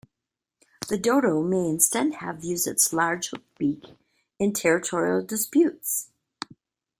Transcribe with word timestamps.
The 0.89 0.97
dodo 0.97 1.43
may 1.43 1.69
instead 1.69 2.15
have 2.15 2.43
used 2.43 2.65
its 2.65 2.91
large, 2.91 3.29
hooked 3.29 3.55
beak 3.59 3.83
in 4.39 4.51
territorial 4.51 5.23
disputes. 5.23 6.09